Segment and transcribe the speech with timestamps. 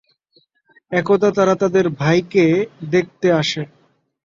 [0.91, 2.45] একদা তারা তাদের ভাইকে
[2.91, 3.61] দেখতে আসে।